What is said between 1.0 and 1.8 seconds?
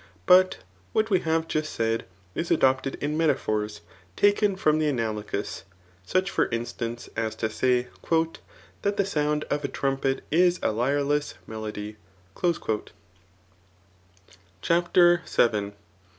we have jusc